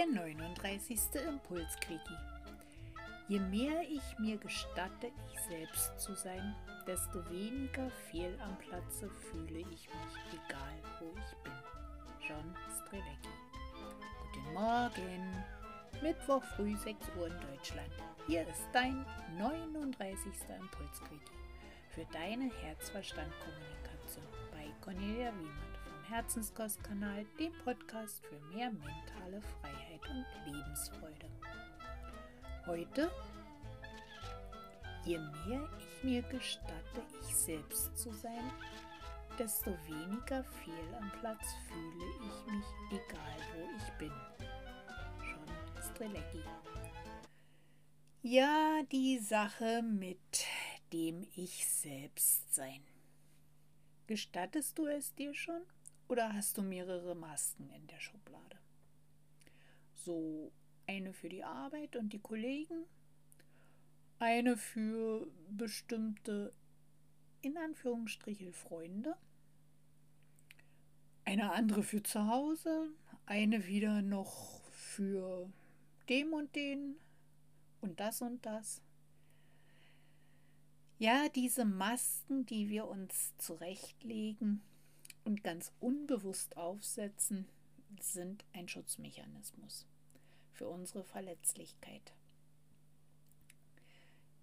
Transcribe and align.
Der 0.00 0.06
39. 0.06 0.98
Impulsquickie. 1.28 2.16
Je 3.28 3.38
mehr 3.38 3.82
ich 3.82 4.18
mir 4.18 4.38
gestatte, 4.38 5.08
ich 5.30 5.40
selbst 5.40 6.00
zu 6.00 6.14
sein, 6.14 6.56
desto 6.86 7.18
weniger 7.28 7.90
fehl 8.10 8.34
am 8.40 8.56
Platze 8.56 9.10
fühle 9.10 9.58
ich 9.58 9.68
mich, 9.68 10.16
egal 10.32 10.80
wo 11.00 11.12
ich 11.18 11.36
bin. 11.42 11.52
John 12.26 12.56
Strelecki. 12.78 13.28
Guten 14.22 14.54
Morgen. 14.54 15.44
Mittwoch 16.00 16.44
früh 16.56 16.74
6 16.74 16.96
Uhr 17.18 17.26
in 17.26 17.38
Deutschland. 17.52 17.92
Hier 18.26 18.48
ist 18.48 18.68
dein 18.72 19.04
39. 19.36 20.32
Impulsquickie 20.60 21.36
für 21.90 22.06
deine 22.10 22.50
Herzverstand-Kommunikation 22.62 24.24
bei 24.50 24.64
Cornelia 24.80 25.30
vom 25.30 25.69
Herzenskostkanal, 26.10 27.24
dem 27.38 27.52
Podcast 27.62 28.20
für 28.26 28.40
mehr 28.52 28.72
mentale 28.72 29.40
Freiheit 29.60 30.00
und 30.10 30.26
Lebensfreude. 30.44 31.30
Heute, 32.66 33.08
je 35.04 35.18
mehr 35.18 35.68
ich 35.78 36.02
mir 36.02 36.22
gestatte, 36.22 37.02
ich 37.20 37.36
selbst 37.36 37.96
zu 37.96 38.12
sein, 38.12 38.50
desto 39.38 39.70
weniger 39.86 40.42
fehl 40.42 40.94
am 40.98 41.12
Platz 41.20 41.46
fühle 41.68 42.04
ich 42.18 42.52
mich, 42.54 42.66
egal 42.90 43.36
wo 43.54 43.70
ich 43.76 43.92
bin. 43.98 44.12
John 45.20 45.94
Strelecki. 45.94 46.42
Ja, 48.22 48.82
die 48.90 49.20
Sache 49.20 49.82
mit 49.82 50.44
dem 50.92 51.22
Ich 51.36 51.68
selbst 51.68 52.52
sein. 52.52 52.82
Gestattest 54.08 54.76
du 54.76 54.86
es 54.86 55.14
dir 55.14 55.32
schon 55.34 55.62
oder 56.10 56.32
hast 56.32 56.58
du 56.58 56.62
mehrere 56.62 57.14
Masken 57.14 57.70
in 57.70 57.86
der 57.86 58.00
Schublade? 58.00 58.58
So 59.94 60.50
eine 60.88 61.12
für 61.12 61.28
die 61.28 61.44
Arbeit 61.44 61.94
und 61.94 62.12
die 62.12 62.18
Kollegen, 62.18 62.84
eine 64.18 64.56
für 64.56 65.28
bestimmte 65.50 66.52
in 67.42 67.56
Anführungsstrichen 67.56 68.52
Freunde, 68.52 69.16
eine 71.24 71.52
andere 71.52 71.84
für 71.84 72.02
zu 72.02 72.26
Hause, 72.26 72.88
eine 73.26 73.68
wieder 73.68 74.02
noch 74.02 74.64
für 74.72 75.48
dem 76.08 76.32
und 76.32 76.56
den 76.56 76.96
und 77.80 78.00
das 78.00 78.20
und 78.20 78.44
das. 78.44 78.82
Ja, 80.98 81.28
diese 81.28 81.64
Masken, 81.64 82.44
die 82.46 82.68
wir 82.68 82.88
uns 82.88 83.32
zurechtlegen 83.38 84.60
und 85.24 85.44
ganz 85.44 85.72
unbewusst 85.80 86.56
aufsetzen, 86.56 87.48
sind 88.00 88.44
ein 88.52 88.68
Schutzmechanismus 88.68 89.86
für 90.52 90.68
unsere 90.68 91.04
Verletzlichkeit. 91.04 92.14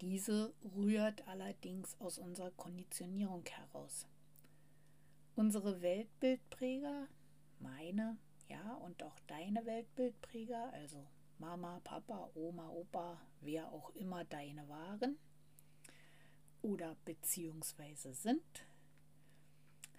Diese 0.00 0.52
rührt 0.74 1.26
allerdings 1.26 1.98
aus 2.00 2.18
unserer 2.18 2.50
Konditionierung 2.50 3.44
heraus. 3.46 4.06
Unsere 5.34 5.80
Weltbildpräger, 5.80 7.08
meine, 7.60 8.18
ja, 8.48 8.74
und 8.76 9.02
auch 9.02 9.18
deine 9.26 9.64
Weltbildpräger, 9.64 10.72
also 10.72 11.06
Mama, 11.38 11.80
Papa, 11.84 12.30
Oma, 12.34 12.68
Opa, 12.68 13.20
wer 13.40 13.72
auch 13.72 13.90
immer 13.90 14.24
deine 14.24 14.68
waren, 14.68 15.18
oder 16.62 16.96
beziehungsweise 17.04 18.12
sind, 18.14 18.66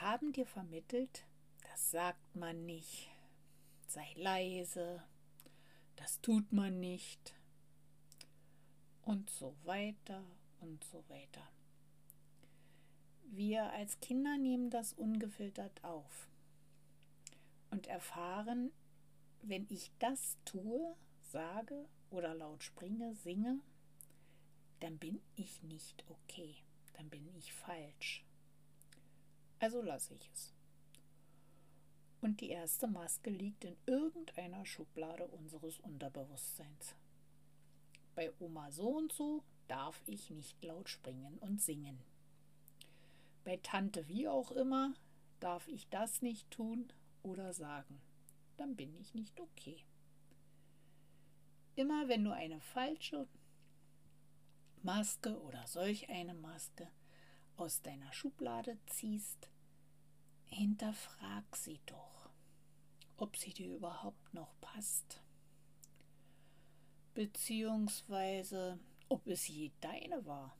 haben 0.00 0.32
dir 0.32 0.46
vermittelt, 0.46 1.26
das 1.70 1.90
sagt 1.90 2.36
man 2.36 2.64
nicht, 2.64 3.10
sei 3.86 4.06
leise, 4.16 5.02
das 5.96 6.20
tut 6.20 6.52
man 6.52 6.80
nicht 6.80 7.34
und 9.02 9.28
so 9.30 9.54
weiter 9.64 10.24
und 10.60 10.82
so 10.84 11.04
weiter. 11.08 11.46
Wir 13.24 13.70
als 13.72 14.00
Kinder 14.00 14.38
nehmen 14.38 14.70
das 14.70 14.92
ungefiltert 14.92 15.84
auf 15.84 16.28
und 17.70 17.86
erfahren, 17.86 18.72
wenn 19.42 19.66
ich 19.68 19.90
das 19.98 20.36
tue, 20.44 20.96
sage 21.22 21.86
oder 22.10 22.34
laut 22.34 22.62
springe, 22.62 23.14
singe, 23.14 23.60
dann 24.80 24.98
bin 24.98 25.20
ich 25.36 25.62
nicht 25.62 26.04
okay, 26.08 26.56
dann 26.94 27.08
bin 27.10 27.28
ich 27.36 27.52
falsch. 27.52 28.24
Also 29.60 29.82
lasse 29.82 30.14
ich 30.14 30.30
es. 30.32 30.54
Und 32.22 32.40
die 32.40 32.48
erste 32.48 32.86
Maske 32.86 33.30
liegt 33.30 33.64
in 33.64 33.76
irgendeiner 33.86 34.64
Schublade 34.64 35.26
unseres 35.28 35.78
Unterbewusstseins. 35.78 36.94
Bei 38.14 38.32
Oma 38.40 38.70
so 38.70 38.88
und 38.88 39.12
so 39.12 39.44
darf 39.68 40.02
ich 40.06 40.30
nicht 40.30 40.62
laut 40.64 40.88
springen 40.88 41.38
und 41.38 41.60
singen. 41.60 42.02
Bei 43.44 43.58
Tante 43.58 44.08
wie 44.08 44.28
auch 44.28 44.50
immer 44.50 44.94
darf 45.40 45.68
ich 45.68 45.88
das 45.88 46.22
nicht 46.22 46.50
tun 46.50 46.92
oder 47.22 47.52
sagen. 47.52 48.00
Dann 48.56 48.76
bin 48.76 48.94
ich 48.96 49.14
nicht 49.14 49.40
okay. 49.40 49.84
Immer 51.76 52.08
wenn 52.08 52.24
du 52.24 52.32
eine 52.32 52.60
falsche 52.60 53.26
Maske 54.82 55.40
oder 55.42 55.66
solch 55.66 56.08
eine 56.08 56.34
Maske 56.34 56.88
aus 57.60 57.82
deiner 57.82 58.12
Schublade 58.12 58.78
ziehst, 58.86 59.48
hinterfrag 60.46 61.56
sie 61.56 61.78
doch, 61.86 62.30
ob 63.16 63.36
sie 63.36 63.52
dir 63.52 63.74
überhaupt 63.74 64.32
noch 64.32 64.52
passt, 64.60 65.22
beziehungsweise 67.14 68.78
ob 69.08 69.26
es 69.26 69.46
je 69.46 69.70
deine 69.80 70.24
war. 70.24 70.56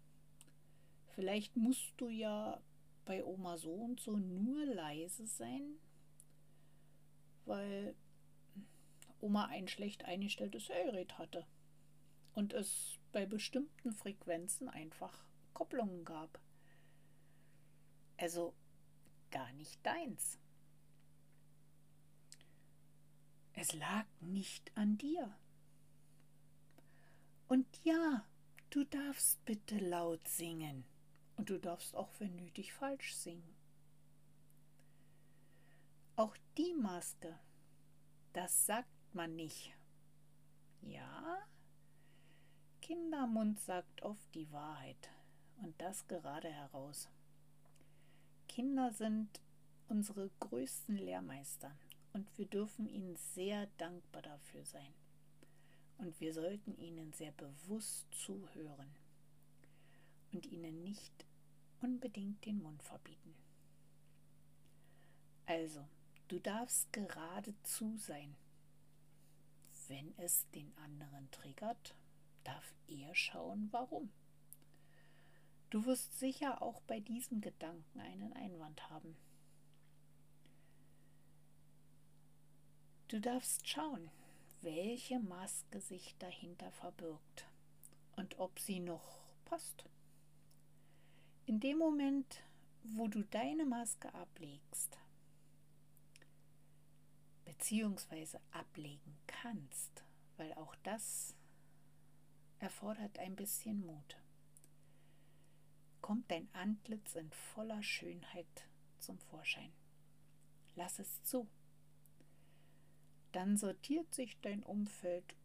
Vielleicht 1.15 1.57
musst 1.57 1.93
du 1.97 2.09
ja 2.09 2.61
bei 3.05 3.25
Oma 3.25 3.57
so 3.57 3.73
und 3.73 4.01
so 4.01 4.17
nur 4.17 4.65
leise 4.67 5.27
sein, 5.27 5.79
weil 7.47 7.95
Oma 9.21 9.47
ein 9.47 9.69
schlecht 9.69 10.05
eingestelltes 10.05 10.69
Hörgerät 10.69 11.19
hatte 11.19 11.47
und 12.35 12.53
es 12.53 12.99
bei 13.13 13.27
bestimmten 13.27 13.93
Frequenzen 13.93 14.69
einfach 14.69 15.25
Kopplungen 15.53 16.05
gab. 16.05 16.41
Also 18.21 18.53
gar 19.31 19.51
nicht 19.53 19.85
deins. 19.85 20.39
Es 23.55 23.73
lag 23.73 24.05
nicht 24.21 24.71
an 24.77 24.99
dir. 24.99 25.35
Und 27.49 27.67
ja, 27.83 28.27
du 28.69 28.85
darfst 28.85 29.43
bitte 29.47 29.79
laut 29.79 30.29
singen. 30.29 30.85
Und 31.39 31.49
du 31.49 31.59
darfst 31.59 31.97
auch, 31.97 32.11
wenn 32.19 32.37
nötig, 32.37 32.75
falsch 32.75 33.15
singen. 33.15 33.57
Auch 36.17 36.37
die 36.59 36.75
Maske, 36.75 37.39
das 38.35 38.67
sagt 38.67 39.15
man 39.15 39.35
nicht. 39.35 39.73
Ja, 40.83 41.39
Kindermund 42.83 43.59
sagt 43.61 44.03
oft 44.03 44.35
die 44.35 44.53
Wahrheit 44.53 45.09
und 45.63 45.81
das 45.81 46.07
gerade 46.07 46.51
heraus. 46.51 47.09
Kinder 48.61 48.93
sind 48.93 49.41
unsere 49.89 50.29
größten 50.39 50.95
Lehrmeister 50.95 51.75
und 52.13 52.29
wir 52.37 52.45
dürfen 52.45 52.87
ihnen 52.91 53.17
sehr 53.17 53.69
dankbar 53.79 54.21
dafür 54.21 54.63
sein. 54.67 54.93
Und 55.97 56.21
wir 56.21 56.35
sollten 56.35 56.77
ihnen 56.77 57.11
sehr 57.15 57.33
bewusst 57.33 58.07
zuhören 58.13 58.95
und 60.33 60.45
ihnen 60.45 60.83
nicht 60.83 61.25
unbedingt 61.81 62.45
den 62.45 62.61
Mund 62.61 62.83
verbieten. 62.83 63.35
Also, 65.47 65.89
du 66.29 66.39
darfst 66.39 66.93
geradezu 66.93 67.97
sein, 67.97 68.37
wenn 69.89 70.13
es 70.19 70.47
den 70.51 70.71
anderen 70.77 71.31
triggert 71.31 71.95
darf 72.45 72.75
er 72.89 73.15
schauen, 73.15 73.69
warum. 73.71 74.11
Du 75.71 75.85
wirst 75.87 76.19
sicher 76.19 76.63
auch 76.63 76.81
bei 76.83 76.99
diesem 76.99 77.41
Gedanken 77.41 78.01
einen 78.01 78.33
Einwand 78.33 78.91
haben. 78.91 79.17
Du 83.07 83.21
darfst 83.21 83.69
schauen, 83.69 84.11
welche 84.63 85.21
Maske 85.21 85.81
sich 85.81 86.17
dahinter 86.19 86.73
verbirgt 86.73 87.49
und 88.17 88.39
ob 88.39 88.59
sie 88.59 88.81
noch 88.81 89.19
passt. 89.45 89.85
In 91.47 91.61
dem 91.61 91.79
Moment, 91.79 92.43
wo 92.83 93.07
du 93.07 93.23
deine 93.23 93.65
Maske 93.65 94.13
ablegst, 94.15 94.99
beziehungsweise 97.45 98.41
ablegen 98.51 99.17
kannst, 99.27 100.05
weil 100.37 100.53
auch 100.55 100.75
das 100.83 101.35
erfordert 102.59 103.19
ein 103.19 103.37
bisschen 103.37 103.85
Mut. 103.87 104.20
Kommt 106.11 106.29
dein 106.29 106.53
Antlitz 106.55 107.15
in 107.15 107.31
voller 107.31 107.85
Schönheit 107.85 108.69
zum 108.99 109.17
Vorschein. 109.17 109.73
Lass 110.75 110.99
es 110.99 111.23
zu. 111.23 111.49
Dann 113.31 113.57
sortiert 113.57 114.13
sich 114.13 114.41
dein 114.41 114.65
Umfeld 114.65 115.37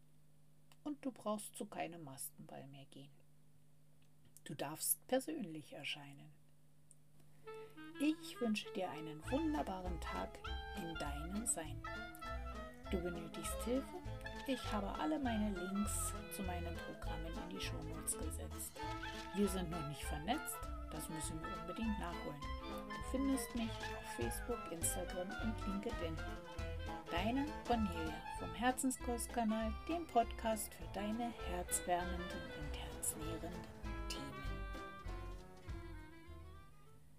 und 0.82 1.04
du 1.04 1.12
brauchst 1.12 1.54
zu 1.54 1.66
keinem 1.66 2.02
Mastenball 2.02 2.66
mehr 2.66 2.84
gehen. 2.86 3.12
Du 4.42 4.56
darfst 4.56 5.06
persönlich 5.06 5.72
erscheinen. 5.72 6.32
Ich 8.00 8.40
wünsche 8.40 8.66
dir 8.72 8.90
einen 8.90 9.22
wunderbaren 9.30 10.00
Tag 10.00 10.36
in 10.78 10.94
deinem 10.96 11.46
Sein. 11.46 11.80
Du 12.90 13.00
benötigst 13.00 13.62
Hilfe? 13.62 14.02
Ich 14.48 14.72
habe 14.72 14.86
alle 15.00 15.18
meine 15.18 15.50
Links 15.50 16.14
zu 16.30 16.42
meinen 16.42 16.76
Programmen 16.76 17.26
in 17.26 17.58
die 17.58 17.60
Shownotes 17.60 18.16
gesetzt. 18.16 18.80
Wir 19.34 19.48
sind 19.48 19.68
noch 19.68 19.88
nicht 19.88 20.04
vernetzt, 20.04 20.58
das 20.92 21.08
müssen 21.08 21.40
wir 21.42 21.60
unbedingt 21.62 21.98
nachholen. 21.98 22.40
Du 22.62 23.10
findest 23.10 23.52
mich 23.56 23.70
auf 23.70 24.14
Facebook, 24.14 24.60
Instagram 24.70 25.28
und 25.42 25.66
LinkedIn. 25.66 26.16
Deine 27.10 27.44
Cornelia 27.66 28.14
vom 28.38 28.54
Herzenskurskanal, 28.54 29.72
dem 29.88 30.06
Podcast 30.06 30.72
für 30.74 30.86
deine 30.94 31.32
herzwärmenden 31.50 32.42
und 32.60 32.78
herznährenden 32.78 33.95